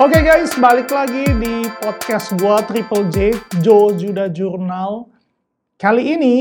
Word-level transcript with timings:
Oke 0.00 0.16
guys, 0.24 0.56
balik 0.56 0.88
lagi 0.88 1.28
di 1.28 1.68
podcast 1.76 2.32
gua 2.40 2.64
Triple 2.64 3.12
J, 3.12 3.36
Joe 3.60 3.92
Juda 3.92 4.32
Journal. 4.32 5.12
Kali 5.76 6.16
ini 6.16 6.36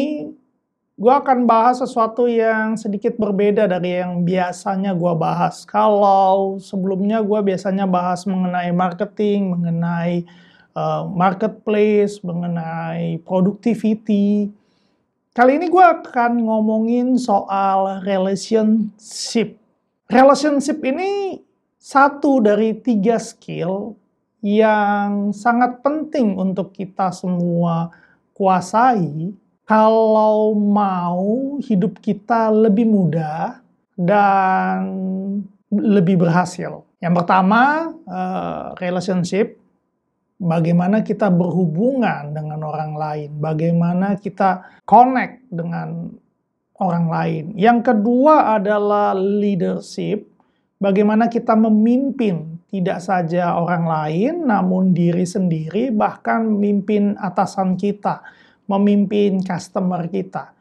gua 0.95 1.19
akan 1.19 1.43
bahas 1.43 1.83
sesuatu 1.83 2.23
yang 2.31 2.79
sedikit 2.79 3.19
berbeda 3.19 3.67
dari 3.67 3.99
yang 3.99 4.23
biasanya 4.23 4.95
gua 4.95 5.11
bahas. 5.11 5.67
Kalau 5.67 6.55
sebelumnya 6.63 7.19
gua 7.19 7.43
biasanya 7.43 7.83
bahas 7.83 8.23
mengenai 8.23 8.71
marketing, 8.71 9.51
mengenai 9.51 10.23
uh, 10.79 11.03
marketplace, 11.11 12.23
mengenai 12.23 13.19
productivity. 13.27 14.55
Kali 15.35 15.59
ini 15.59 15.67
gua 15.67 15.99
akan 15.99 16.47
ngomongin 16.47 17.19
soal 17.19 18.07
relationship. 18.07 19.59
Relationship 20.07 20.79
ini 20.79 21.43
satu 21.79 22.43
dari 22.43 22.75
tiga 22.75 23.15
skill 23.15 23.95
yang 24.43 25.31
sangat 25.31 25.79
penting 25.79 26.35
untuk 26.35 26.75
kita 26.75 27.15
semua 27.15 27.91
kuasai 28.35 29.31
kalau 29.63 30.51
mau 30.55 31.55
hidup 31.63 32.03
kita 32.03 32.51
lebih 32.51 32.83
mudah 32.83 33.63
dan 33.95 34.79
lebih 35.71 36.19
berhasil. 36.19 36.83
Yang 36.99 37.13
pertama, 37.23 37.93
uh, 38.07 38.75
relationship. 38.79 39.55
Bagaimana 40.39 41.03
kita 41.03 41.27
berhubungan 41.27 42.31
dengan 42.31 42.63
orang 42.63 42.95
lain, 42.95 43.29
bagaimana 43.43 44.15
kita 44.15 44.63
connect 44.87 45.43
dengan 45.51 46.15
orang 46.79 47.05
lain. 47.11 47.45
Yang 47.59 47.91
kedua 47.91 48.55
adalah 48.55 49.11
leadership 49.11 50.28
bagaimana 50.79 51.27
kita 51.27 51.53
memimpin 51.53 52.59
tidak 52.69 53.03
saja 53.03 53.57
orang 53.59 53.85
lain, 53.85 54.33
namun 54.45 54.95
diri 54.95 55.25
sendiri, 55.25 55.89
bahkan 55.91 56.45
memimpin 56.45 57.17
atasan 57.19 57.75
kita, 57.75 58.21
memimpin 58.69 59.41
customer 59.41 60.05
kita. 60.07 60.53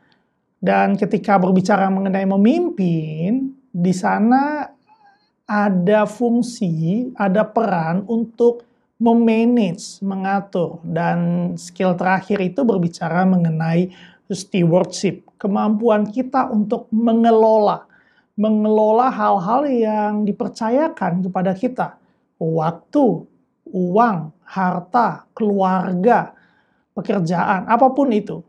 Dan 0.58 0.98
ketika 0.98 1.39
berbicara 1.39 1.86
mengenai 1.92 2.27
memimpin, 2.27 3.55
di 3.70 3.94
sana 3.94 4.66
ada 5.44 6.02
fungsi, 6.08 7.12
ada 7.14 7.44
peran 7.46 8.02
untuk 8.08 8.64
memanage, 8.98 10.00
mengatur. 10.02 10.80
Dan 10.83 11.52
skill 11.61 11.94
terakhir 11.94 12.41
itu 12.42 12.64
berbicara 12.64 13.28
mengenai 13.28 13.92
stewardship, 14.28 15.24
kemampuan 15.41 16.08
kita 16.08 16.52
untuk 16.52 16.89
mengelola 16.92 17.88
mengelola 18.39 19.11
hal-hal 19.11 19.67
yang 19.67 20.22
dipercayakan 20.22 21.27
kepada 21.27 21.53
kita. 21.58 21.98
Waktu, 22.39 23.27
uang, 23.67 24.19
harta, 24.47 25.27
keluarga, 25.34 26.39
pekerjaan, 26.95 27.67
apa 27.67 27.91
pun 27.91 28.14
itu. 28.14 28.47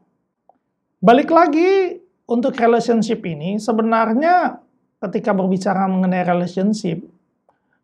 Balik 1.02 1.34
lagi 1.34 1.98
untuk 2.30 2.54
relationship 2.54 3.26
ini, 3.26 3.58
sebenarnya 3.58 4.62
ketika 5.02 5.34
berbicara 5.34 5.90
mengenai 5.90 6.22
relationship, 6.22 7.02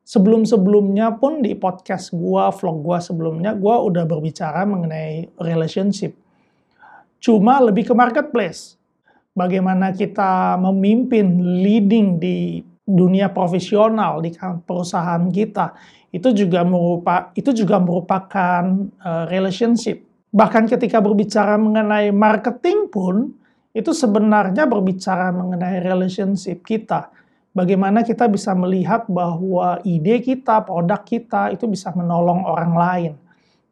sebelum-sebelumnya 0.05 1.17
pun 1.17 1.41
di 1.41 1.57
podcast 1.57 2.13
gua, 2.13 2.53
vlog 2.53 2.85
gua 2.85 3.01
sebelumnya, 3.01 3.57
gua 3.57 3.81
udah 3.81 4.05
berbicara 4.05 4.61
mengenai 4.69 5.33
relationship. 5.41 6.13
Cuma 7.17 7.57
lebih 7.65 7.89
ke 7.89 7.93
marketplace 7.97 8.77
bagaimana 9.35 9.91
kita 9.91 10.55
memimpin 10.57 11.59
leading 11.61 12.17
di 12.17 12.63
dunia 12.87 13.29
profesional 13.29 14.23
di 14.23 14.31
perusahaan 14.63 15.27
kita 15.29 15.75
itu 16.15 16.31
juga 16.31 16.63
merupakan 16.63 17.35
itu 17.35 17.51
juga 17.51 17.75
merupakan 17.77 18.63
uh, 19.03 19.25
relationship. 19.27 19.99
Bahkan 20.31 20.71
ketika 20.71 21.03
berbicara 21.03 21.59
mengenai 21.59 22.15
marketing 22.15 22.87
pun 22.87 23.35
itu 23.75 23.91
sebenarnya 23.91 24.63
berbicara 24.63 25.35
mengenai 25.35 25.83
relationship 25.83 26.63
kita. 26.63 27.11
Bagaimana 27.51 28.03
kita 28.03 28.27
bisa 28.31 28.51
melihat 28.55 29.07
bahwa 29.07 29.79
ide 29.83 30.23
kita, 30.23 30.63
produk 30.63 31.03
kita 31.03 31.51
itu 31.55 31.67
bisa 31.67 31.91
menolong 31.91 32.43
orang 32.47 32.73
lain. 32.75 33.13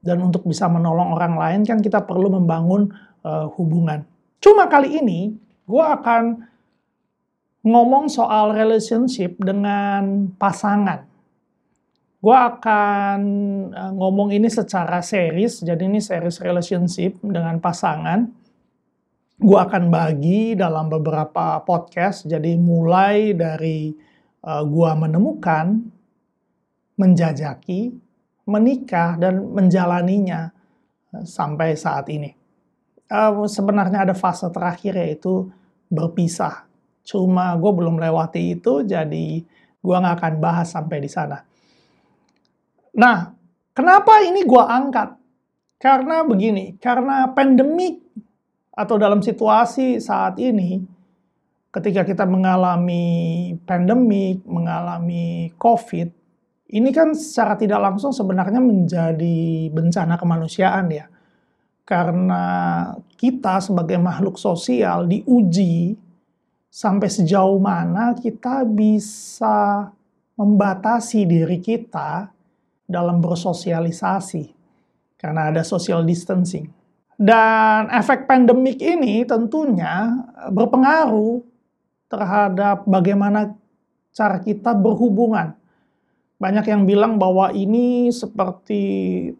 Dan 0.03 0.19
untuk 0.19 0.43
bisa 0.43 0.67
menolong 0.67 1.15
orang 1.15 1.35
lain 1.39 1.59
kan 1.63 1.79
kita 1.79 2.03
perlu 2.03 2.27
membangun 2.27 2.91
uh, 3.23 3.47
hubungan. 3.55 4.03
Cuma 4.43 4.67
kali 4.67 4.99
ini 4.99 5.31
gue 5.63 5.83
akan 5.83 6.23
ngomong 7.63 8.11
soal 8.11 8.51
relationship 8.51 9.39
dengan 9.39 10.27
pasangan. 10.35 11.07
Gue 12.23 12.35
akan 12.35 13.19
eh, 13.71 13.91
ngomong 13.95 14.31
ini 14.31 14.47
secara 14.47 15.03
series, 15.03 15.63
jadi 15.63 15.83
ini 15.83 15.99
series 15.99 16.39
relationship 16.39 17.19
dengan 17.23 17.59
pasangan. 17.59 18.27
Gue 19.43 19.59
akan 19.59 19.91
bagi 19.91 20.55
dalam 20.55 20.87
beberapa 20.87 21.59
podcast, 21.67 22.27
jadi 22.27 22.55
mulai 22.55 23.35
dari 23.35 23.91
eh, 24.43 24.63
gue 24.63 24.91
menemukan, 24.95 25.83
menjajaki, 26.95 27.91
menikah, 28.47 29.19
dan 29.19 29.43
menjalaninya 29.51 30.51
eh, 31.11 31.23
sampai 31.27 31.75
saat 31.75 32.07
ini 32.07 32.42
uh, 33.09 33.47
sebenarnya 33.47 34.07
ada 34.07 34.15
fase 34.15 34.47
terakhir 34.53 34.95
yaitu 34.95 35.49
berpisah. 35.91 36.65
Cuma 37.03 37.51
gue 37.59 37.71
belum 37.71 37.99
lewati 37.99 38.55
itu, 38.55 38.87
jadi 38.87 39.27
gue 39.83 39.95
nggak 39.99 40.15
akan 40.19 40.33
bahas 40.39 40.71
sampai 40.71 41.03
di 41.03 41.09
sana. 41.11 41.43
Nah, 42.95 43.33
kenapa 43.75 44.23
ini 44.23 44.47
gue 44.47 44.63
angkat? 44.63 45.19
Karena 45.75 46.23
begini, 46.23 46.79
karena 46.79 47.27
pandemik 47.35 47.99
atau 48.71 48.95
dalam 48.95 49.19
situasi 49.19 49.99
saat 49.99 50.39
ini, 50.39 50.79
ketika 51.75 52.07
kita 52.07 52.23
mengalami 52.23 53.51
pandemik, 53.67 54.47
mengalami 54.47 55.51
COVID, 55.59 56.07
ini 56.73 56.89
kan 56.95 57.11
secara 57.11 57.59
tidak 57.59 57.83
langsung 57.83 58.15
sebenarnya 58.15 58.63
menjadi 58.63 59.67
bencana 59.69 60.15
kemanusiaan 60.15 60.87
ya 60.87 61.05
karena 61.83 62.45
kita 63.19 63.59
sebagai 63.59 63.99
makhluk 63.99 64.39
sosial 64.39 65.07
diuji 65.07 65.99
sampai 66.71 67.11
sejauh 67.11 67.59
mana 67.59 68.15
kita 68.15 68.63
bisa 68.65 69.91
membatasi 70.33 71.27
diri 71.27 71.59
kita 71.61 72.31
dalam 72.87 73.21
bersosialisasi 73.21 74.49
karena 75.19 75.53
ada 75.53 75.61
social 75.63 76.03
distancing. 76.03 76.67
Dan 77.13 77.93
efek 77.93 78.25
pandemik 78.25 78.81
ini 78.81 79.23
tentunya 79.23 80.11
berpengaruh 80.49 81.45
terhadap 82.09 82.83
bagaimana 82.89 83.53
cara 84.11 84.41
kita 84.41 84.73
berhubungan. 84.73 85.55
Banyak 86.41 86.65
yang 86.67 86.83
bilang 86.83 87.15
bahwa 87.21 87.53
ini 87.55 88.11
seperti 88.11 88.81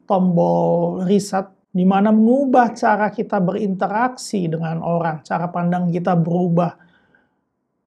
tombol 0.07 1.03
reset 1.03 1.49
di 1.73 1.83
mana 1.89 2.13
mengubah 2.13 2.77
cara 2.77 3.09
kita 3.09 3.41
berinteraksi 3.41 4.45
dengan 4.45 4.85
orang, 4.85 5.25
cara 5.25 5.49
pandang 5.49 5.89
kita 5.89 6.13
berubah. 6.13 6.77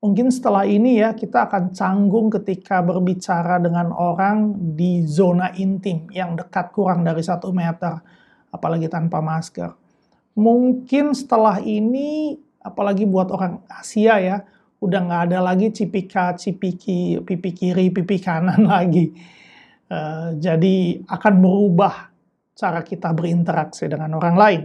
Mungkin 0.02 0.34
setelah 0.34 0.66
ini 0.66 0.98
ya 0.98 1.14
kita 1.14 1.46
akan 1.46 1.70
canggung 1.70 2.26
ketika 2.34 2.82
berbicara 2.82 3.62
dengan 3.62 3.94
orang 3.94 4.58
di 4.74 5.06
zona 5.06 5.54
intim 5.54 6.10
yang 6.10 6.34
dekat 6.34 6.74
kurang 6.74 7.06
dari 7.06 7.22
satu 7.22 7.54
meter, 7.54 8.02
apalagi 8.50 8.90
tanpa 8.90 9.22
masker. 9.22 9.70
Mungkin 10.34 11.14
setelah 11.14 11.62
ini, 11.62 12.36
apalagi 12.58 13.06
buat 13.06 13.30
orang 13.30 13.62
Asia 13.70 14.18
ya, 14.18 14.42
udah 14.82 15.00
nggak 15.00 15.22
ada 15.30 15.38
lagi 15.40 15.70
cipika, 15.70 16.34
cipiki, 16.34 17.22
pipi 17.22 17.50
kiri, 17.54 17.94
pipi 17.94 18.18
kanan 18.18 18.66
lagi. 18.74 19.14
Uh, 19.86 20.34
jadi 20.42 21.06
akan 21.06 21.34
berubah 21.38 22.15
cara 22.56 22.80
kita 22.80 23.12
berinteraksi 23.12 23.84
dengan 23.84 24.16
orang 24.16 24.36
lain. 24.36 24.62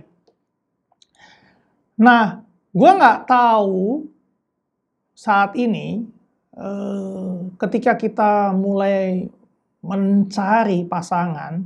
Nah, 2.00 2.40
gue 2.72 2.92
nggak 2.96 3.28
tahu 3.28 4.08
saat 5.12 5.54
ini 5.60 6.08
eh, 6.56 7.36
ketika 7.60 8.00
kita 8.00 8.56
mulai 8.56 9.28
mencari 9.84 10.88
pasangan 10.88 11.62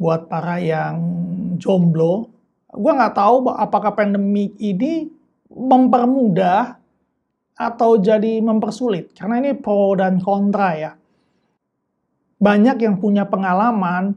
buat 0.00 0.32
para 0.32 0.56
yang 0.56 0.96
jomblo, 1.60 2.32
gue 2.72 2.92
nggak 2.96 3.14
tahu 3.14 3.52
apakah 3.52 3.92
pandemi 3.92 4.56
ini 4.56 5.04
mempermudah 5.52 6.80
atau 7.60 8.00
jadi 8.00 8.40
mempersulit 8.40 9.12
karena 9.12 9.36
ini 9.36 9.52
pro 9.52 9.92
dan 10.00 10.16
kontra 10.16 10.70
ya. 10.80 10.92
Banyak 12.40 12.80
yang 12.80 12.96
punya 12.96 13.28
pengalaman 13.28 14.16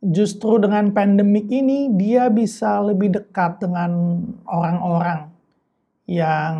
justru 0.00 0.56
dengan 0.56 0.90
pandemik 0.96 1.46
ini 1.52 1.92
dia 1.92 2.32
bisa 2.32 2.80
lebih 2.80 3.12
dekat 3.12 3.60
dengan 3.60 4.24
orang-orang 4.48 5.28
yang 6.08 6.54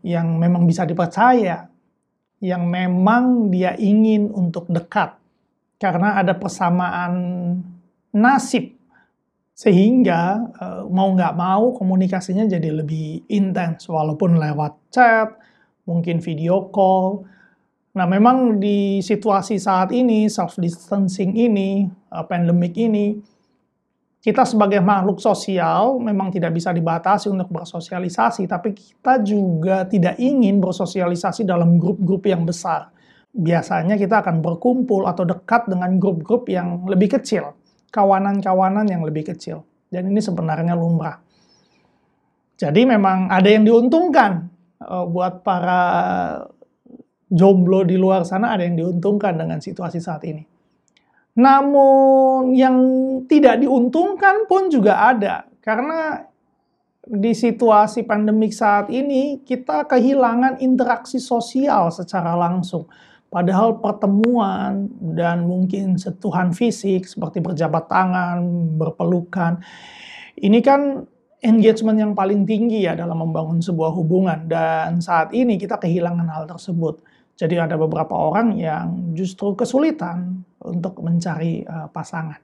yang 0.00 0.40
memang 0.40 0.64
bisa 0.64 0.88
dipercaya, 0.88 1.68
yang 2.40 2.64
memang 2.64 3.52
dia 3.52 3.76
ingin 3.76 4.30
untuk 4.32 4.70
dekat. 4.70 5.20
karena 5.80 6.20
ada 6.20 6.36
persamaan 6.36 7.12
nasib 8.12 8.76
sehingga 9.56 10.52
uh, 10.60 10.82
mau 10.92 11.08
nggak 11.16 11.36
mau 11.36 11.72
komunikasinya 11.72 12.44
jadi 12.44 12.84
lebih 12.84 13.24
intens 13.32 13.88
walaupun 13.88 14.36
lewat 14.36 14.76
chat, 14.92 15.36
mungkin 15.88 16.20
video 16.20 16.68
call. 16.68 17.24
Nah, 17.90 18.06
memang 18.06 18.62
di 18.62 19.02
situasi 19.02 19.58
saat 19.58 19.90
ini, 19.90 20.30
self 20.30 20.54
distancing 20.58 21.34
ini, 21.34 21.90
uh, 22.14 22.22
pandemic 22.22 22.78
ini, 22.78 23.18
kita 24.20 24.44
sebagai 24.44 24.78
makhluk 24.84 25.18
sosial 25.18 25.96
memang 25.96 26.28
tidak 26.28 26.52
bisa 26.54 26.70
dibatasi 26.70 27.32
untuk 27.32 27.50
bersosialisasi, 27.50 28.46
tapi 28.46 28.76
kita 28.76 29.18
juga 29.24 29.88
tidak 29.88 30.20
ingin 30.20 30.60
bersosialisasi 30.60 31.42
dalam 31.42 31.80
grup-grup 31.80 32.28
yang 32.28 32.46
besar. 32.46 32.92
Biasanya 33.32 33.96
kita 33.98 34.22
akan 34.22 34.38
berkumpul 34.44 35.08
atau 35.08 35.24
dekat 35.24 35.66
dengan 35.66 35.96
grup-grup 35.96 36.46
yang 36.52 36.84
lebih 36.84 37.18
kecil 37.18 37.56
kawanan-kawanan 37.90 38.86
yang 38.86 39.02
lebih 39.02 39.34
kecil. 39.34 39.66
Dan 39.90 40.14
ini 40.14 40.22
sebenarnya 40.22 40.78
lumrah. 40.78 41.18
Jadi 42.54 42.86
memang 42.86 43.26
ada 43.26 43.48
yang 43.50 43.66
diuntungkan 43.66 44.46
uh, 44.84 45.04
buat 45.10 45.42
para 45.42 45.82
jomblo 47.30 47.86
di 47.86 47.94
luar 47.94 48.26
sana 48.26 48.52
ada 48.52 48.66
yang 48.66 48.76
diuntungkan 48.76 49.38
dengan 49.38 49.62
situasi 49.62 50.02
saat 50.02 50.26
ini. 50.26 50.42
Namun 51.38 52.52
yang 52.58 52.76
tidak 53.30 53.62
diuntungkan 53.62 54.50
pun 54.50 54.66
juga 54.66 55.14
ada 55.14 55.46
karena 55.62 56.26
di 57.06 57.32
situasi 57.32 58.04
pandemik 58.04 58.52
saat 58.52 58.90
ini 58.92 59.40
kita 59.46 59.86
kehilangan 59.86 60.58
interaksi 60.60 61.22
sosial 61.22 61.88
secara 61.94 62.36
langsung. 62.36 62.90
Padahal 63.30 63.78
pertemuan 63.78 64.90
dan 65.14 65.46
mungkin 65.46 65.94
sentuhan 65.94 66.50
fisik 66.50 67.06
seperti 67.06 67.38
berjabat 67.38 67.86
tangan, 67.86 68.42
berpelukan, 68.74 69.62
ini 70.34 70.58
kan 70.58 71.06
engagement 71.38 71.94
yang 71.94 72.12
paling 72.12 72.42
tinggi 72.42 72.84
ya 72.84 72.98
dalam 72.98 73.22
membangun 73.22 73.62
sebuah 73.62 73.94
hubungan. 73.94 74.50
Dan 74.50 74.98
saat 74.98 75.30
ini 75.30 75.56
kita 75.56 75.78
kehilangan 75.78 76.26
hal 76.26 76.44
tersebut. 76.50 77.06
Jadi 77.40 77.56
ada 77.56 77.80
beberapa 77.80 78.12
orang 78.12 78.60
yang 78.60 79.16
justru 79.16 79.56
kesulitan 79.56 80.44
untuk 80.60 81.00
mencari 81.00 81.64
uh, 81.64 81.88
pasangan. 81.88 82.36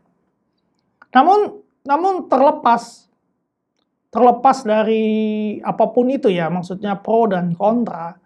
Namun, 1.12 1.60
namun 1.84 2.32
terlepas 2.32 3.04
terlepas 4.08 4.64
dari 4.64 5.04
apa 5.60 5.92
pun 5.92 6.08
itu 6.08 6.32
ya, 6.32 6.48
maksudnya 6.48 6.96
pro 6.96 7.28
dan 7.28 7.52
kontra, 7.52 8.16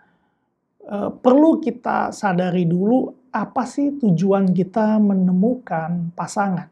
Eh, 0.91 1.11
perlu 1.23 1.63
kita 1.63 2.11
sadari 2.11 2.67
dulu 2.67 3.15
apa 3.31 3.63
sih 3.63 3.95
tujuan 3.95 4.51
kita 4.51 4.99
menemukan 4.99 6.11
pasangan. 6.19 6.67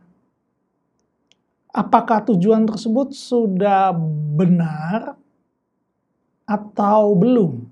Apakah 1.71 2.27
tujuan 2.27 2.67
tersebut 2.67 3.15
sudah 3.15 3.95
benar 4.35 5.15
atau 6.43 7.15
belum? 7.15 7.63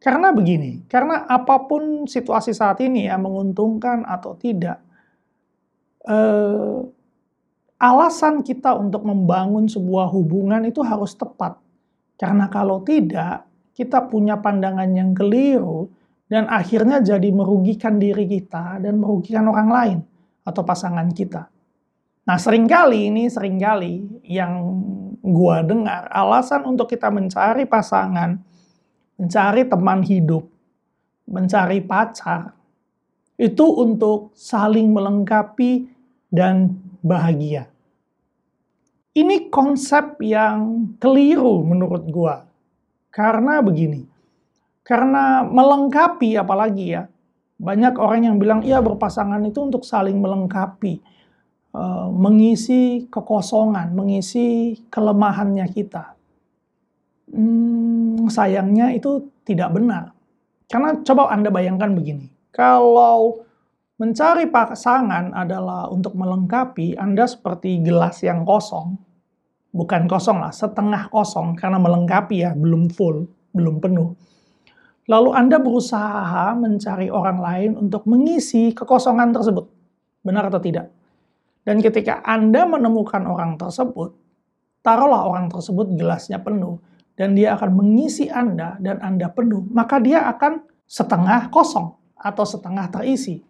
Karena 0.00 0.32
begini, 0.32 0.88
karena 0.88 1.28
apa 1.28 1.68
pun 1.68 2.08
situasi 2.08 2.56
saat 2.56 2.80
ini 2.80 3.04
ya 3.04 3.20
menguntungkan 3.20 4.08
atau 4.08 4.32
tidak, 4.32 4.80
eh, 6.08 6.80
alasan 7.76 8.40
kita 8.40 8.80
untuk 8.80 9.04
membangun 9.04 9.68
sebuah 9.68 10.08
hubungan 10.08 10.64
itu 10.64 10.80
harus 10.80 11.12
tepat. 11.12 11.60
Karena 12.16 12.48
kalau 12.48 12.80
tidak, 12.80 13.44
kita 13.76 14.08
punya 14.08 14.40
pandangan 14.40 14.88
yang 14.92 15.12
keliru 15.12 15.88
dan 16.28 16.48
akhirnya 16.48 17.00
jadi 17.00 17.28
merugikan 17.32 17.96
diri 17.96 18.28
kita 18.28 18.80
dan 18.80 19.00
merugikan 19.00 19.48
orang 19.48 19.68
lain 19.68 19.98
atau 20.44 20.64
pasangan 20.64 21.08
kita. 21.12 21.48
Nah, 22.28 22.36
sering 22.36 22.68
kali 22.68 23.08
ini 23.08 23.32
sering 23.32 23.56
kali 23.56 24.20
yang 24.28 24.60
gua 25.24 25.64
dengar 25.64 26.06
alasan 26.12 26.68
untuk 26.68 26.92
kita 26.92 27.08
mencari 27.08 27.64
pasangan, 27.64 28.36
mencari 29.20 29.68
teman 29.68 30.00
hidup, 30.00 30.48
mencari 31.28 31.84
pacar 31.84 32.56
itu 33.36 33.66
untuk 33.68 34.32
saling 34.32 34.88
melengkapi 34.88 35.92
dan 36.32 36.80
bahagia. 37.04 37.68
Ini 39.12 39.52
konsep 39.52 40.16
yang 40.24 40.88
keliru 40.96 41.60
menurut 41.60 42.08
gua. 42.08 42.48
Karena 43.10 43.60
begini, 43.60 44.06
karena 44.86 45.42
melengkapi 45.44 46.38
apalagi 46.38 46.94
ya, 46.94 47.10
banyak 47.60 47.98
orang 48.00 48.22
yang 48.24 48.36
bilang, 48.40 48.64
iya 48.64 48.80
berpasangan 48.80 49.42
itu 49.44 49.60
untuk 49.60 49.82
saling 49.82 50.16
melengkapi, 50.16 51.02
uh, 51.74 52.08
mengisi 52.08 53.10
kekosongan, 53.10 53.92
mengisi 53.92 54.78
kelemahannya 54.88 55.66
kita. 55.74 56.14
Hmm, 57.34 57.99
sayangnya 58.28 58.92
itu 58.92 59.30
tidak 59.46 59.72
benar. 59.72 60.12
Karena 60.66 60.98
coba 61.00 61.32
Anda 61.32 61.48
bayangkan 61.48 61.94
begini, 61.94 62.30
kalau 62.52 63.42
mencari 63.96 64.46
pasangan 64.50 65.32
adalah 65.34 65.88
untuk 65.88 66.14
melengkapi, 66.14 66.98
Anda 66.98 67.26
seperti 67.26 67.80
gelas 67.82 68.22
yang 68.22 68.44
kosong, 68.44 68.98
bukan 69.70 70.06
kosong 70.06 70.42
lah, 70.42 70.54
setengah 70.54 71.10
kosong 71.10 71.56
karena 71.58 71.78
melengkapi 71.78 72.44
ya, 72.44 72.52
belum 72.54 72.90
full, 72.90 73.26
belum 73.54 73.82
penuh. 73.82 74.14
Lalu 75.10 75.30
Anda 75.34 75.58
berusaha 75.58 76.54
mencari 76.54 77.10
orang 77.10 77.38
lain 77.42 77.70
untuk 77.74 78.06
mengisi 78.06 78.70
kekosongan 78.70 79.34
tersebut. 79.34 79.66
Benar 80.22 80.46
atau 80.52 80.62
tidak? 80.62 80.86
Dan 81.66 81.82
ketika 81.82 82.22
Anda 82.22 82.62
menemukan 82.62 83.26
orang 83.26 83.58
tersebut, 83.58 84.14
taruhlah 84.86 85.26
orang 85.26 85.50
tersebut 85.50 85.92
gelasnya 85.98 86.38
penuh, 86.38 86.78
dan 87.20 87.36
dia 87.36 87.52
akan 87.52 87.76
mengisi 87.76 88.32
Anda 88.32 88.80
dan 88.80 88.96
Anda 89.04 89.28
penuh, 89.28 89.68
maka 89.68 90.00
dia 90.00 90.24
akan 90.24 90.64
setengah 90.88 91.52
kosong 91.52 91.92
atau 92.16 92.44
setengah 92.48 92.88
terisi. 92.88 93.44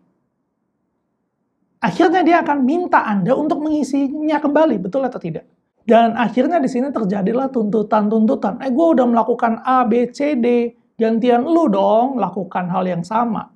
Akhirnya 1.79 2.27
dia 2.27 2.43
akan 2.43 2.67
minta 2.67 3.07
Anda 3.07 3.39
untuk 3.39 3.63
mengisinya 3.63 4.43
kembali, 4.43 4.75
betul 4.83 5.07
atau 5.07 5.23
tidak? 5.23 5.47
Dan 5.87 6.19
akhirnya 6.19 6.59
di 6.59 6.67
sini 6.67 6.91
terjadilah 6.91 7.47
tuntutan-tuntutan. 7.55 8.59
Eh, 8.59 8.75
gue 8.75 8.87
udah 8.99 9.07
melakukan 9.07 9.63
A, 9.63 9.87
B, 9.87 10.11
C, 10.11 10.35
D. 10.35 10.75
Gantian 10.99 11.47
lu 11.47 11.71
dong 11.71 12.19
lakukan 12.21 12.69
hal 12.69 12.85
yang 12.85 13.07
sama. 13.07 13.49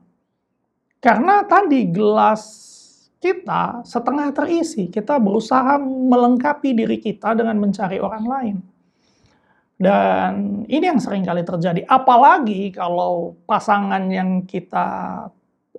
Karena 1.03 1.45
tadi 1.45 1.91
gelas 1.91 2.41
kita 3.21 3.85
setengah 3.85 4.33
terisi. 4.33 4.89
Kita 4.89 5.21
berusaha 5.21 5.77
melengkapi 5.85 6.73
diri 6.73 6.97
kita 7.03 7.37
dengan 7.37 7.61
mencari 7.61 8.01
orang 8.01 8.25
lain. 8.25 8.57
Dan 9.75 10.63
ini 10.71 10.85
yang 10.87 11.03
sering 11.03 11.27
kali 11.27 11.43
terjadi. 11.43 11.83
Apalagi 11.87 12.71
kalau 12.71 13.35
pasangan 13.45 14.07
yang 14.07 14.47
kita 14.47 14.89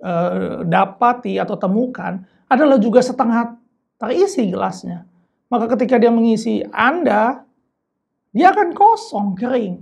eh, 0.00 0.62
dapati 0.68 1.40
atau 1.40 1.56
temukan 1.56 2.20
adalah 2.46 2.76
juga 2.76 3.00
setengah 3.00 3.56
terisi 3.96 4.52
gelasnya 4.52 5.08
maka 5.46 5.70
ketika 5.78 5.96
dia 6.02 6.10
mengisi 6.10 6.62
Anda, 6.74 7.46
dia 8.34 8.50
akan 8.50 8.74
kosong, 8.74 9.38
kering. 9.38 9.76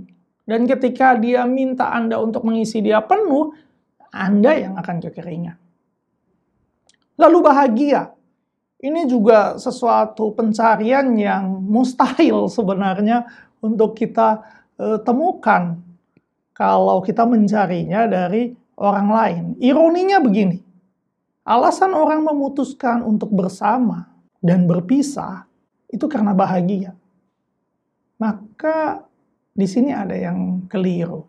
Dan 0.45 0.69
ketika 0.69 1.17
dia 1.17 1.49
minta 1.49 1.89
Anda 1.89 2.21
untuk 2.21 2.45
mengisi 2.45 2.85
dia 2.85 3.01
penuh, 3.01 3.57
Anda 4.13 4.53
yang 4.61 4.75
akan 4.77 5.01
kekeringan. 5.01 5.57
Lalu 7.17 7.39
bahagia. 7.41 8.13
Ini 8.85 9.09
juga 9.09 9.57
sesuatu 9.57 10.37
pencarian 10.37 11.17
yang 11.17 11.65
mustahil 11.65 12.53
sebenarnya 12.53 13.25
untuk 13.65 13.97
kita 13.97 14.45
e, 14.77 15.01
temukan 15.01 15.81
kalau 16.53 17.01
kita 17.01 17.25
mencarinya 17.25 18.05
dari 18.05 18.53
orang 18.77 19.09
lain. 19.09 19.45
Ironinya 19.65 20.21
begini. 20.21 20.61
Alasan 21.45 21.97
orang 21.97 22.25
memutuskan 22.25 23.05
untuk 23.05 23.33
bersama 23.33 24.09
dan 24.45 24.69
berpisah 24.69 25.49
itu 25.89 26.05
karena 26.09 26.37
bahagia. 26.37 26.93
Maka 28.21 29.05
di 29.53 29.67
sini 29.69 29.93
ada 29.93 30.17
yang 30.17 30.65
keliru. 30.69 31.25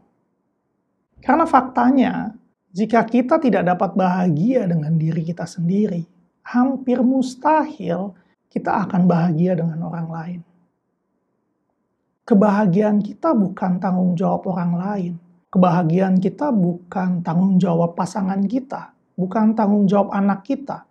Karena 1.20 1.44
faktanya, 1.50 2.32
jika 2.72 3.04
kita 3.04 3.42
tidak 3.42 3.66
dapat 3.66 3.98
bahagia 3.98 4.70
dengan 4.70 4.94
diri 4.96 5.26
kita 5.26 5.44
sendiri, 5.44 6.06
hampir 6.46 7.02
mustahil 7.02 8.14
kita 8.48 8.88
akan 8.88 9.10
bahagia 9.10 9.58
dengan 9.58 9.84
orang 9.84 10.08
lain. 10.08 10.40
Kebahagiaan 12.26 13.06
kita 13.06 13.38
bukan 13.38 13.78
tanggung 13.78 14.18
jawab 14.18 14.50
orang 14.50 14.72
lain. 14.76 15.14
Kebahagiaan 15.54 16.18
kita 16.20 16.50
bukan 16.52 17.22
tanggung 17.22 17.62
jawab 17.62 17.96
pasangan 17.96 18.42
kita, 18.44 18.92
bukan 19.16 19.56
tanggung 19.56 19.86
jawab 19.88 20.12
anak 20.12 20.44
kita, 20.44 20.84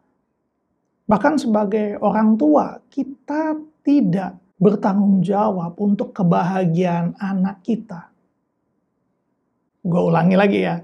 Bahkan 1.04 1.36
sebagai 1.36 2.00
orang 2.00 2.40
tua, 2.40 2.80
kita 2.88 3.60
tidak 3.84 4.40
bertanggung 4.56 5.20
jawab 5.20 5.76
untuk 5.76 6.16
kebahagiaan 6.16 7.12
anak 7.20 7.60
kita. 7.60 8.08
Gue 9.84 10.00
ulangi 10.00 10.32
lagi 10.32 10.64
ya. 10.64 10.80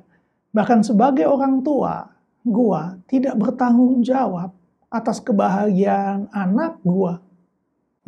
Bahkan 0.52 0.84
sebagai 0.84 1.24
orang 1.24 1.64
tua, 1.64 2.04
gua 2.44 3.00
tidak 3.08 3.38
bertanggung 3.38 4.04
jawab 4.04 4.52
atas 4.92 5.24
kebahagiaan 5.24 6.28
anak 6.34 6.76
gua. 6.84 7.22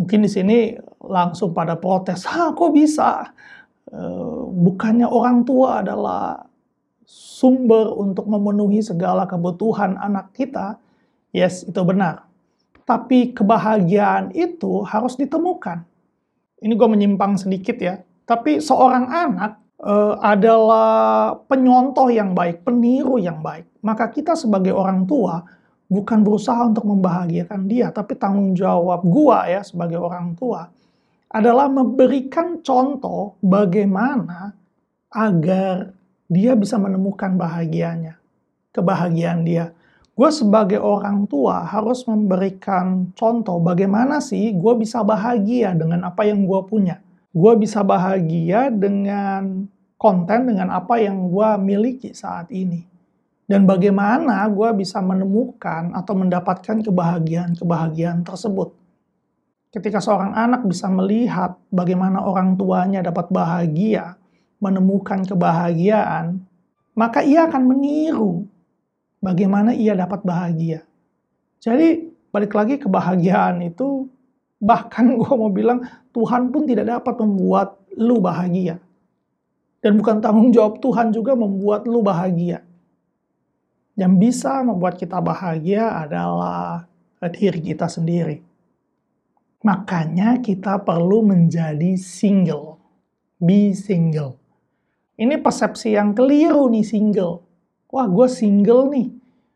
Mungkin 0.03 0.27
di 0.27 0.31
sini 0.35 0.59
langsung 0.99 1.55
pada 1.55 1.79
protes, 1.79 2.27
"Hah, 2.27 2.51
kok 2.59 2.75
bisa? 2.75 3.31
Eh, 3.87 4.41
bukannya 4.51 5.07
orang 5.07 5.47
tua 5.47 5.79
adalah 5.79 6.43
sumber 7.07 7.95
untuk 7.95 8.27
memenuhi 8.27 8.83
segala 8.83 9.31
kebutuhan 9.31 9.95
anak 9.95 10.35
kita?" 10.35 10.83
Yes, 11.31 11.63
itu 11.63 11.79
benar. 11.87 12.27
Tapi 12.83 13.31
kebahagiaan 13.31 14.35
itu 14.35 14.83
harus 14.83 15.15
ditemukan. 15.15 15.87
Ini 16.59 16.75
gue 16.75 16.89
menyimpang 16.91 17.39
sedikit 17.39 17.79
ya. 17.79 18.03
Tapi 18.27 18.59
seorang 18.59 19.07
anak 19.07 19.63
uh, 19.87 20.19
adalah 20.19 21.39
penyontoh 21.47 22.11
yang 22.11 22.35
baik, 22.35 22.67
peniru 22.67 23.23
yang 23.23 23.39
baik. 23.39 23.71
Maka 23.87 24.11
kita 24.11 24.35
sebagai 24.35 24.75
orang 24.75 25.07
tua 25.07 25.47
bukan 25.93 26.25
berusaha 26.25 26.65
untuk 26.65 26.89
membahagiakan 26.89 27.69
dia, 27.69 27.93
tapi 27.93 28.17
tanggung 28.17 28.57
jawab 28.57 29.05
gua 29.05 29.45
ya 29.45 29.61
sebagai 29.61 30.01
orang 30.01 30.33
tua 30.33 30.73
adalah 31.29 31.69
memberikan 31.69 32.65
contoh 32.65 33.37
bagaimana 33.45 34.57
agar 35.13 35.93
dia 36.33 36.57
bisa 36.57 36.81
menemukan 36.81 37.37
bahagianya, 37.37 38.17
kebahagiaan 38.73 39.45
dia. 39.45 39.77
Gue 40.13 40.29
sebagai 40.29 40.77
orang 40.77 41.25
tua 41.25 41.65
harus 41.65 42.05
memberikan 42.05 43.13
contoh 43.17 43.57
bagaimana 43.61 44.21
sih 44.21 44.53
gue 44.53 44.75
bisa 44.77 45.01
bahagia 45.01 45.73
dengan 45.73 46.05
apa 46.05 46.29
yang 46.29 46.45
gue 46.45 46.61
punya 46.69 47.01
gue 47.33 47.53
bisa 47.57 47.81
bahagia 47.81 48.69
dengan 48.69 49.65
konten 49.97 50.53
dengan 50.53 50.69
apa 50.69 51.01
yang 51.01 51.33
gue 51.33 51.51
miliki 51.65 52.13
saat 52.13 52.53
ini. 52.53 52.85
Dan 53.53 53.69
bagaimana 53.69 54.49
gue 54.49 54.69
bisa 54.81 55.05
menemukan 55.05 55.93
atau 55.93 56.17
mendapatkan 56.17 56.81
kebahagiaan-kebahagiaan 56.81 58.25
tersebut. 58.25 58.73
Ketika 59.69 60.01
seorang 60.01 60.33
anak 60.33 60.65
bisa 60.65 60.89
melihat 60.89 61.61
bagaimana 61.69 62.25
orang 62.25 62.57
tuanya 62.57 63.05
dapat 63.05 63.29
bahagia, 63.29 64.17
menemukan 64.57 65.29
kebahagiaan, 65.29 66.41
maka 66.97 67.21
ia 67.21 67.45
akan 67.45 67.63
meniru 67.69 68.49
bagaimana 69.21 69.77
ia 69.77 69.93
dapat 69.93 70.25
bahagia. 70.25 70.89
Jadi, 71.61 72.09
balik 72.33 72.57
lagi 72.57 72.81
kebahagiaan 72.81 73.61
itu 73.69 74.09
Bahkan 74.63 75.05
gue 75.21 75.33
mau 75.35 75.51
bilang, 75.51 75.83
Tuhan 76.15 76.55
pun 76.55 76.63
tidak 76.65 76.87
dapat 76.87 77.15
membuat 77.19 77.83
lu 77.99 78.23
bahagia. 78.23 78.79
Dan 79.83 79.99
bukan 79.99 80.23
tanggung 80.23 80.55
jawab 80.55 80.79
Tuhan 80.79 81.11
juga 81.11 81.35
membuat 81.35 81.91
lu 81.91 82.07
bahagia. 82.07 82.63
Yang 84.03 84.15
bisa 84.19 84.59
membuat 84.67 84.99
kita 84.99 85.23
bahagia 85.23 86.03
adalah 86.03 86.91
diri 87.31 87.63
kita 87.63 87.87
sendiri. 87.87 88.43
Makanya 89.63 90.43
kita 90.43 90.83
perlu 90.83 91.23
menjadi 91.23 91.95
single. 91.95 92.83
Be 93.39 93.71
single. 93.79 94.35
Ini 95.15 95.39
persepsi 95.39 95.95
yang 95.95 96.19
keliru 96.19 96.67
nih 96.67 96.83
single. 96.83 97.47
Wah 97.95 98.11
gue 98.11 98.27
single 98.27 98.91
nih. 98.91 99.09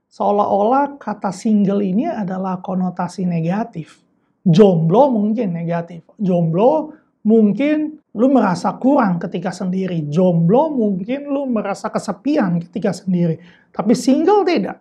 Seolah-olah 0.07 0.95
kata 1.03 1.35
single 1.35 1.83
ini 1.83 2.07
adalah 2.07 2.63
konotasi 2.63 3.27
negatif 3.27 4.07
Jomblo 4.47 5.11
mungkin 5.11 5.59
negatif. 5.59 6.07
Jomblo 6.23 6.95
mungkin 7.27 7.99
lu 8.15 8.31
merasa 8.31 8.79
kurang 8.79 9.19
ketika 9.19 9.51
sendiri. 9.51 10.07
Jomblo 10.07 10.71
mungkin 10.71 11.27
lu 11.27 11.51
merasa 11.51 11.91
kesepian 11.91 12.63
ketika 12.63 12.95
sendiri. 12.95 13.43
Tapi 13.75 13.93
single 13.93 14.47
tidak. 14.47 14.79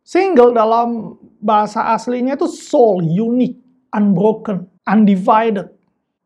Single 0.00 0.56
dalam 0.56 1.14
bahasa 1.38 1.92
aslinya 1.94 2.34
itu 2.34 2.48
soul, 2.48 3.04
unique, 3.06 3.60
unbroken, 3.92 4.66
undivided. 4.88 5.70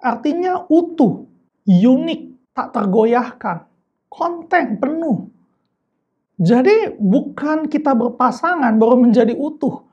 Artinya 0.01 0.65
utuh, 0.71 1.27
unik, 1.69 2.55
tak 2.57 2.73
tergoyahkan, 2.73 3.67
konten 4.09 4.79
penuh. 4.81 5.29
Jadi 6.41 6.97
bukan 6.97 7.69
kita 7.69 7.93
berpasangan 7.93 8.73
baru 8.81 8.97
menjadi 8.97 9.37
utuh. 9.37 9.85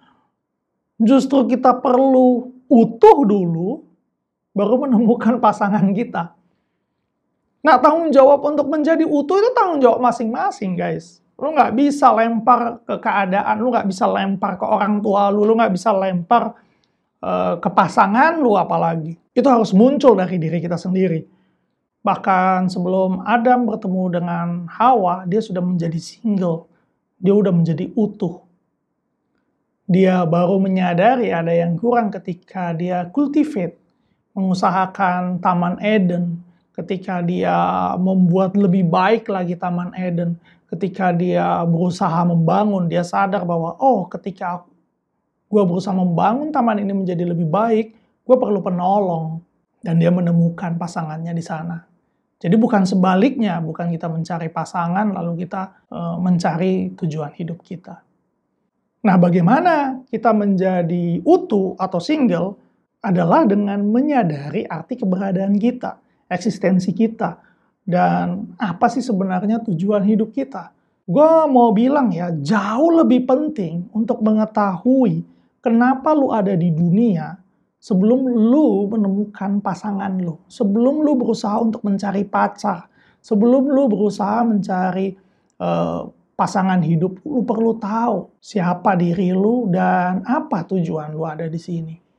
Justru 1.01 1.49
kita 1.49 1.81
perlu 1.81 2.53
utuh 2.69 3.17
dulu, 3.25 3.90
baru 4.51 4.87
menemukan 4.87 5.39
pasangan 5.39 5.85
kita. 5.91 6.35
Nah, 7.61 7.77
tanggung 7.77 8.09
jawab 8.09 8.41
untuk 8.41 8.67
menjadi 8.67 9.05
utuh 9.05 9.37
itu 9.37 9.49
tanggung 9.53 9.79
jawab 9.79 10.01
masing-masing, 10.01 10.73
guys. 10.73 11.21
Lu 11.37 11.53
nggak 11.53 11.73
bisa 11.77 12.09
lempar 12.13 12.81
ke 12.85 12.95
keadaan, 13.01 13.55
lu 13.61 13.69
nggak 13.69 13.89
bisa 13.89 14.05
lempar 14.09 14.57
ke 14.57 14.65
orang 14.65 15.01
tua 15.01 15.29
lu, 15.29 15.45
lu 15.45 15.53
nggak 15.57 15.73
bisa 15.73 15.93
lempar 15.93 16.53
uh, 17.21 17.57
ke 17.57 17.69
pasangan 17.69 18.37
lu 18.37 18.57
apalagi. 18.57 19.17
Itu 19.33 19.45
harus 19.49 19.73
muncul 19.73 20.17
dari 20.17 20.37
diri 20.37 20.61
kita 20.61 20.77
sendiri. 20.77 21.21
Bahkan 22.01 22.69
sebelum 22.69 23.21
Adam 23.25 23.69
bertemu 23.69 24.03
dengan 24.09 24.47
Hawa, 24.69 25.25
dia 25.29 25.41
sudah 25.41 25.61
menjadi 25.61 25.97
single. 26.01 26.69
Dia 27.21 27.33
sudah 27.37 27.53
menjadi 27.53 27.85
utuh 27.93 28.41
dia 29.91 30.23
baru 30.23 30.55
menyadari 30.55 31.35
ada 31.35 31.51
yang 31.51 31.75
kurang 31.75 32.07
ketika 32.15 32.71
dia 32.71 33.11
cultivate, 33.11 33.75
mengusahakan 34.31 35.39
Taman 35.43 35.79
Eden, 35.83 36.39
ketika 36.71 37.19
dia 37.19 37.55
membuat 37.99 38.55
lebih 38.55 38.87
baik 38.87 39.27
lagi 39.27 39.59
Taman 39.59 39.91
Eden, 39.95 40.39
ketika 40.71 41.11
dia 41.11 41.61
berusaha 41.67 42.23
membangun, 42.23 42.87
dia 42.87 43.03
sadar 43.03 43.43
bahwa, 43.43 43.75
oh 43.77 44.07
ketika 44.07 44.63
gue 45.51 45.63
berusaha 45.67 45.91
membangun 45.91 46.47
taman 46.47 46.79
ini 46.79 46.95
menjadi 46.95 47.27
lebih 47.27 47.51
baik, 47.51 47.91
gue 48.23 48.35
perlu 48.39 48.63
penolong. 48.63 49.43
Dan 49.81 49.97
dia 49.97 50.13
menemukan 50.13 50.77
pasangannya 50.77 51.33
di 51.33 51.41
sana. 51.41 51.81
Jadi 52.37 52.53
bukan 52.53 52.85
sebaliknya, 52.85 53.57
bukan 53.57 53.89
kita 53.89 54.05
mencari 54.09 54.49
pasangan 54.53 55.09
lalu 55.09 55.45
kita 55.45 55.89
uh, 55.89 56.21
mencari 56.21 56.93
tujuan 56.93 57.33
hidup 57.33 57.65
kita. 57.65 57.97
Nah, 59.01 59.17
bagaimana 59.17 60.05
kita 60.05 60.37
menjadi 60.37 61.25
utuh 61.25 61.73
atau 61.81 61.97
single 61.97 62.61
adalah 63.01 63.49
dengan 63.49 63.81
menyadari 63.81 64.63
arti 64.69 65.01
keberadaan 65.01 65.57
kita, 65.57 65.97
eksistensi 66.29 66.93
kita, 66.93 67.41
dan 67.81 68.53
apa 68.61 68.85
sih 68.93 69.01
sebenarnya 69.01 69.65
tujuan 69.65 70.05
hidup 70.05 70.29
kita. 70.31 70.69
Gue 71.09 71.49
mau 71.49 71.73
bilang 71.73 72.13
ya, 72.13 72.29
jauh 72.29 72.93
lebih 73.01 73.25
penting 73.25 73.89
untuk 73.91 74.21
mengetahui 74.21 75.25
kenapa 75.59 76.13
lu 76.13 76.29
ada 76.29 76.53
di 76.53 76.69
dunia 76.69 77.41
sebelum 77.81 78.29
lu 78.29 78.85
menemukan 78.85 79.57
pasangan 79.65 80.13
lu, 80.21 80.37
sebelum 80.45 81.01
lu 81.01 81.17
berusaha 81.17 81.57
untuk 81.57 81.81
mencari 81.81 82.21
pacar, 82.29 82.85
sebelum 83.17 83.65
lu 83.65 83.89
berusaha 83.89 84.45
mencari 84.45 85.17
uh, 85.57 86.05
pasangan 86.37 86.85
hidup, 86.85 87.17
lu 87.25 87.41
perlu 87.41 87.81
tahu 87.81 88.37
siapa 88.37 88.93
diri 88.93 89.33
lu 89.33 89.65
dan 89.73 90.21
apa 90.21 90.69
tujuan 90.69 91.17
lu 91.17 91.25
ada 91.25 91.49
di 91.49 91.57
sini. 91.57 92.10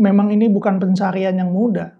Memang 0.00 0.32
ini 0.32 0.48
bukan 0.48 0.80
pencarian 0.80 1.36
yang 1.36 1.52
mudah. 1.52 1.92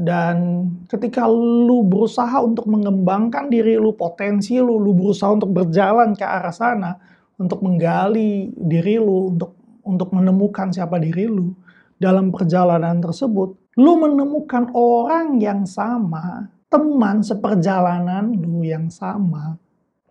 Dan 0.00 0.64
ketika 0.88 1.28
lu 1.28 1.84
berusaha 1.84 2.40
untuk 2.40 2.64
mengembangkan 2.70 3.52
diri 3.52 3.76
lu, 3.76 3.92
potensi 3.92 4.56
lu, 4.56 4.80
lu 4.80 4.96
berusaha 4.96 5.28
untuk 5.28 5.52
berjalan 5.52 6.16
ke 6.16 6.24
arah 6.24 6.54
sana, 6.54 6.96
untuk 7.36 7.60
menggali 7.60 8.48
diri 8.56 8.96
lu, 8.96 9.28
untuk 9.34 9.60
untuk 9.84 10.12
menemukan 10.12 10.72
siapa 10.72 11.00
diri 11.00 11.24
lu, 11.28 11.52
dalam 12.00 12.32
perjalanan 12.32 13.00
tersebut, 13.00 13.76
lu 13.76 13.92
menemukan 14.00 14.72
orang 14.72 15.36
yang 15.40 15.64
sama, 15.64 16.48
teman 16.72 17.20
seperjalanan 17.20 18.32
lu 18.36 18.64
yang 18.64 18.88
sama, 18.92 19.56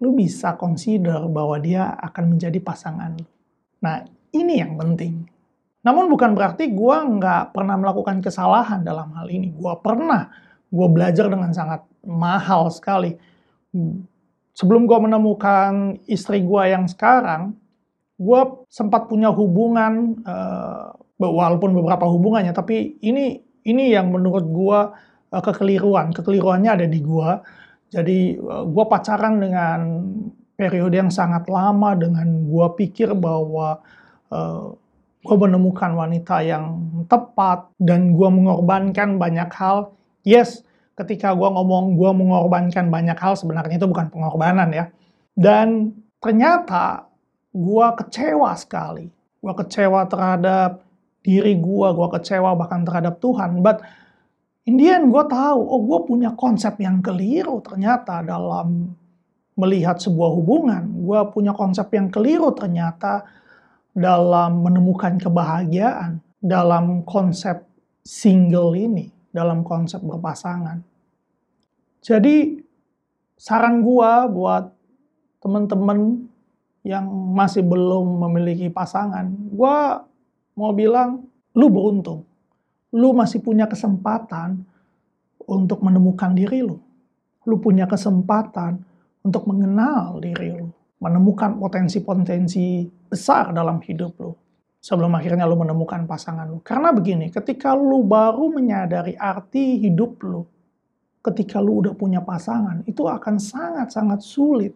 lu 0.02 0.14
bisa 0.14 0.58
consider 0.58 1.26
bahwa 1.30 1.58
dia 1.62 1.94
akan 1.98 2.36
menjadi 2.38 2.60
pasangan 2.62 3.18
lu. 3.18 3.26
Nah, 3.82 4.04
ini 4.34 4.60
yang 4.60 4.76
penting. 4.76 5.29
Namun 5.86 6.12
bukan 6.12 6.36
berarti 6.36 6.72
gue 6.72 6.98
nggak 7.20 7.56
pernah 7.56 7.80
melakukan 7.80 8.20
kesalahan 8.20 8.84
dalam 8.84 9.12
hal 9.16 9.28
ini. 9.32 9.52
Gue 9.56 9.74
pernah. 9.80 10.28
Gue 10.70 10.88
belajar 10.92 11.32
dengan 11.32 11.50
sangat 11.56 11.88
mahal 12.06 12.70
sekali. 12.70 13.16
Sebelum 14.54 14.86
gue 14.86 15.00
menemukan 15.00 15.98
istri 16.06 16.44
gue 16.44 16.64
yang 16.68 16.86
sekarang, 16.86 17.56
gue 18.20 18.42
sempat 18.68 19.08
punya 19.08 19.32
hubungan, 19.32 20.20
uh, 20.28 20.92
walaupun 21.16 21.72
beberapa 21.72 22.06
hubungannya, 22.06 22.52
tapi 22.52 23.00
ini 23.00 23.40
ini 23.64 23.96
yang 23.96 24.12
menurut 24.12 24.46
gue 24.46 24.80
uh, 25.32 25.42
kekeliruan. 25.42 26.12
Kekeliruannya 26.12 26.72
ada 26.76 26.88
di 26.88 27.00
gue 27.00 27.30
jadi 27.90 28.38
eh, 28.38 28.64
gue 28.70 28.86
pacaran 28.86 29.42
dengan 29.42 29.80
periode 30.54 30.96
yang 30.96 31.12
sangat 31.12 31.50
lama 31.50 31.98
dengan 31.98 32.28
gue 32.46 32.68
pikir 32.76 33.16
bahwa 33.16 33.80
uh, 34.28 34.76
gue 35.20 35.36
menemukan 35.36 35.92
wanita 36.00 36.40
yang 36.48 36.80
tepat 37.12 37.68
dan 37.76 38.16
gue 38.16 38.30
mengorbankan 38.32 39.20
banyak 39.20 39.52
hal. 39.52 39.92
Yes, 40.24 40.64
ketika 40.96 41.36
gue 41.36 41.48
ngomong 41.48 42.00
gue 42.00 42.12
mengorbankan 42.16 42.88
banyak 42.88 43.20
hal 43.20 43.36
sebenarnya 43.36 43.80
itu 43.80 43.88
bukan 43.88 44.08
pengorbanan 44.12 44.72
ya. 44.72 44.86
Dan 45.36 45.96
ternyata 46.24 47.08
gue 47.52 47.88
kecewa 48.00 48.56
sekali. 48.56 49.12
Gue 49.40 49.54
kecewa 49.56 50.08
terhadap 50.08 50.84
diri 51.24 51.56
gue, 51.60 51.88
gue 51.92 52.08
kecewa 52.16 52.56
bahkan 52.56 52.88
terhadap 52.88 53.20
Tuhan. 53.20 53.60
But 53.60 53.84
in 54.68 54.80
the 54.80 54.88
end 54.88 55.12
gue 55.12 55.24
tahu, 55.28 55.60
oh 55.60 55.82
gue 55.84 56.00
punya 56.08 56.32
konsep 56.36 56.80
yang 56.80 57.04
keliru 57.04 57.60
ternyata 57.60 58.24
dalam 58.24 58.96
melihat 59.60 60.00
sebuah 60.00 60.32
hubungan. 60.32 60.84
Gue 61.04 61.20
punya 61.36 61.52
konsep 61.52 61.92
yang 61.92 62.08
keliru 62.08 62.56
ternyata 62.56 63.28
dalam 64.00 64.64
menemukan 64.64 65.20
kebahagiaan. 65.20 66.24
Dalam 66.40 67.04
konsep 67.04 67.68
single 68.00 68.72
ini, 68.80 69.12
dalam 69.36 69.68
konsep 69.68 70.00
berpasangan. 70.00 70.80
Jadi 72.00 72.56
saran 73.36 73.84
gue 73.84 74.12
buat 74.32 74.72
teman-teman 75.44 76.24
yang 76.88 77.06
masih 77.36 77.60
belum 77.60 78.24
memiliki 78.24 78.72
pasangan, 78.72 79.28
gue 79.52 79.78
mau 80.56 80.72
bilang, 80.72 81.28
lu 81.60 81.68
beruntung. 81.68 82.24
Lu 82.96 83.12
masih 83.12 83.44
punya 83.44 83.68
kesempatan 83.68 84.64
untuk 85.44 85.84
menemukan 85.84 86.32
diri 86.32 86.64
lu. 86.64 86.80
Lu 87.44 87.60
punya 87.60 87.84
kesempatan 87.84 88.80
untuk 89.28 89.44
mengenal 89.44 90.24
diri 90.24 90.56
lu. 90.56 90.72
Menemukan 91.00 91.56
potensi-potensi 91.56 92.84
besar 93.08 93.56
dalam 93.56 93.80
hidup 93.80 94.14
lu. 94.20 94.32
Sebelum 94.80 95.12
akhirnya 95.16 95.44
lu 95.44 95.60
menemukan 95.60 96.08
pasangan 96.08 96.48
lu. 96.48 96.60
Karena 96.64 96.96
begini, 96.96 97.28
ketika 97.32 97.76
lu 97.76 98.04
baru 98.04 98.52
menyadari 98.52 99.16
arti 99.16 99.80
hidup 99.80 100.20
lu, 100.24 100.44
ketika 101.20 101.60
lu 101.60 101.84
udah 101.84 101.96
punya 101.96 102.24
pasangan, 102.24 102.84
itu 102.88 103.04
akan 103.08 103.36
sangat-sangat 103.40 104.20
sulit 104.24 104.76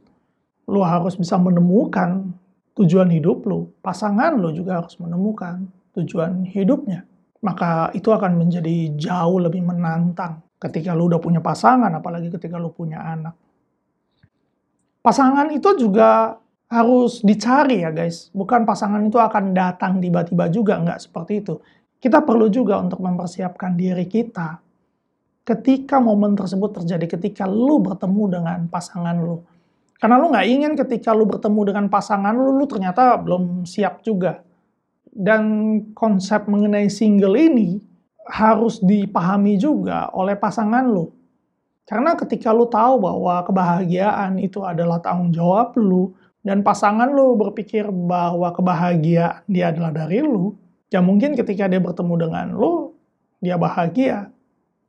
lu 0.67 0.79
harus 0.79 1.19
bisa 1.19 1.35
menemukan 1.35 2.31
tujuan 2.75 3.11
hidup 3.11 3.43
lu. 3.47 3.71
Pasangan 3.83 4.35
lu 4.39 4.51
juga 4.55 4.79
harus 4.79 4.95
menemukan 4.99 5.67
tujuan 5.95 6.47
hidupnya. 6.47 7.03
Maka 7.43 7.91
itu 7.91 8.07
akan 8.07 8.39
menjadi 8.39 8.95
jauh 8.95 9.43
lebih 9.43 9.59
menantang 9.59 10.39
ketika 10.63 10.95
lu 10.95 11.11
udah 11.11 11.19
punya 11.19 11.43
pasangan, 11.43 11.91
apalagi 11.91 12.31
ketika 12.31 12.55
lu 12.55 12.71
punya 12.71 13.03
anak. 13.03 13.35
Pasangan 15.03 15.51
itu 15.51 15.69
juga 15.75 16.39
harus 16.71 17.19
dicari 17.21 17.83
ya 17.83 17.91
guys. 17.91 18.31
Bukan 18.31 18.63
pasangan 18.63 19.03
itu 19.03 19.19
akan 19.19 19.51
datang 19.51 19.99
tiba-tiba 19.99 20.47
juga, 20.47 20.79
nggak 20.79 20.99
seperti 21.03 21.43
itu. 21.43 21.59
Kita 21.99 22.23
perlu 22.23 22.47
juga 22.47 22.79
untuk 22.79 23.03
mempersiapkan 23.03 23.75
diri 23.75 24.07
kita 24.07 24.59
ketika 25.43 25.99
momen 25.99 26.39
tersebut 26.39 26.81
terjadi, 26.81 27.19
ketika 27.19 27.43
lu 27.43 27.83
bertemu 27.83 28.23
dengan 28.31 28.59
pasangan 28.71 29.19
lu 29.19 29.43
karena 30.03 30.19
lu 30.19 30.35
nggak 30.35 30.47
ingin 30.51 30.73
ketika 30.75 31.15
lu 31.15 31.23
bertemu 31.23 31.71
dengan 31.71 31.85
pasangan 31.87 32.35
lu, 32.35 32.59
lu 32.59 32.67
ternyata 32.67 33.15
belum 33.15 33.63
siap 33.63 34.03
juga. 34.03 34.43
Dan 35.07 35.43
konsep 35.95 36.43
mengenai 36.51 36.91
single 36.91 37.39
ini 37.39 37.79
harus 38.27 38.83
dipahami 38.83 39.55
juga 39.55 40.11
oleh 40.11 40.35
pasangan 40.35 40.83
lu. 40.83 41.07
Karena 41.83 42.15
ketika 42.15 42.55
lu 42.55 42.67
tahu 42.71 43.03
bahwa 43.03 43.43
kebahagiaan 43.43 44.39
itu 44.39 44.63
adalah 44.63 45.03
tanggung 45.03 45.35
jawab 45.35 45.75
lu, 45.75 46.15
dan 46.43 46.59
pasangan 46.59 47.07
lu 47.11 47.39
berpikir 47.39 47.87
bahwa 47.87 48.51
kebahagiaan 48.51 49.43
dia 49.47 49.71
adalah 49.71 49.91
dari 49.91 50.19
lu, 50.19 50.55
ya 50.91 50.99
mungkin 50.99 51.35
ketika 51.35 51.67
dia 51.71 51.79
bertemu 51.79 52.27
dengan 52.27 52.47
lu, 52.55 52.95
dia 53.43 53.59
bahagia, 53.59 54.31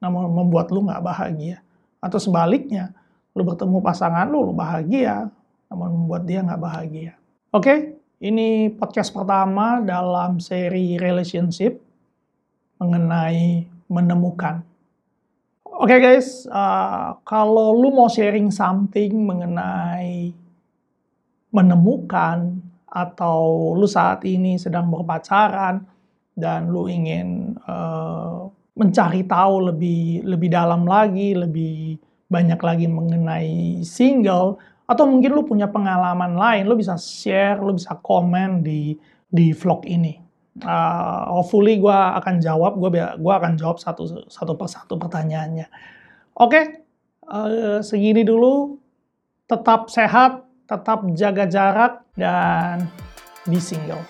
namun 0.03 0.31
membuat 0.31 0.71
lu 0.71 0.87
nggak 0.87 1.03
bahagia. 1.03 1.63
Atau 1.99 2.19
sebaliknya, 2.23 2.95
lu 3.35 3.43
bertemu 3.43 3.83
pasangan 3.83 4.27
lu, 4.31 4.51
lu 4.51 4.55
bahagia, 4.55 5.31
namun 5.71 6.07
membuat 6.07 6.23
dia 6.27 6.43
nggak 6.43 6.63
bahagia. 6.63 7.13
Oke, 7.51 7.63
okay? 7.63 7.79
ini 8.23 8.71
podcast 8.71 9.11
pertama 9.11 9.83
dalam 9.83 10.39
seri 10.39 10.99
relationship 10.99 11.79
mengenai 12.79 13.67
menemukan. 13.87 14.63
Oke 15.75 15.91
okay 15.91 16.07
guys, 16.07 16.47
uh, 16.55 17.19
kalau 17.27 17.75
lu 17.75 17.91
mau 17.91 18.07
sharing 18.07 18.47
something 18.55 19.27
mengenai 19.27 20.31
menemukan 21.51 22.63
atau 22.87 23.75
lu 23.75 23.83
saat 23.83 24.23
ini 24.23 24.55
sedang 24.55 24.87
berpacaran 24.87 25.83
dan 26.39 26.71
lu 26.71 26.87
ingin 26.87 27.59
uh, 27.67 28.47
mencari 28.79 29.27
tahu 29.27 29.75
lebih 29.75 30.23
lebih 30.23 30.47
dalam 30.55 30.87
lagi, 30.87 31.35
lebih 31.35 31.99
banyak 32.31 32.61
lagi 32.63 32.87
mengenai 32.87 33.83
single 33.83 34.63
atau 34.87 35.11
mungkin 35.11 35.35
lu 35.35 35.43
punya 35.43 35.67
pengalaman 35.67 36.39
lain, 36.39 36.71
lu 36.71 36.79
bisa 36.79 36.95
share, 36.95 37.59
lu 37.59 37.75
bisa 37.75 37.99
komen 37.99 38.63
di 38.63 38.95
di 39.27 39.51
vlog 39.51 39.83
ini. 39.91 40.24
Uh, 40.63 41.27
hopefully 41.35 41.83
gue 41.83 41.91
akan 41.91 42.39
jawab, 42.39 42.79
gue 42.79 43.03
gua 43.19 43.35
akan 43.43 43.59
jawab 43.59 43.83
satu 43.83 44.31
satu 44.31 44.55
persatu 44.55 44.95
pertanyaannya. 44.95 45.67
Oke, 46.39 46.51
okay, 46.51 46.65
uh, 47.27 47.83
segini 47.83 48.23
dulu. 48.23 48.79
Tetap 49.51 49.91
sehat, 49.91 50.47
tetap 50.71 51.05
jaga 51.19 51.45
jarak 51.51 51.93
dan 52.15 52.87
be 53.51 53.59
single. 53.59 54.01